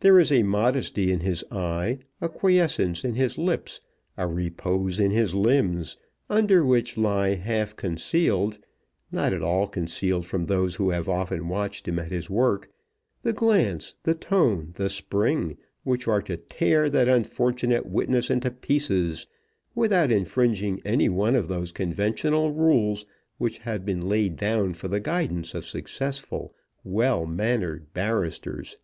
[0.00, 3.80] There is a modesty in his eye, a quiescence in his lips,
[4.18, 5.96] a repose in his limbs,
[6.28, 8.58] under which lie half concealed,
[9.10, 12.68] not at all concealed from those who have often watched him at his work,
[13.22, 19.26] the glance, the tone, the spring, which are to tear that unfortunate witness into pieces,
[19.74, 23.06] without infringing any one of those conventional rules
[23.38, 26.54] which have been laid down for the guidance of successful
[26.84, 28.76] well mannered barristers.